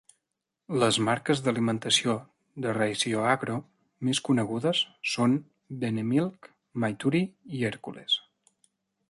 [0.83, 2.15] Les marques d'alimentació
[2.65, 3.59] de Raisioagro
[4.09, 5.37] més conegudes són
[5.85, 6.51] Benemilk,
[6.87, 7.23] Maituri
[7.61, 8.19] i Hercules.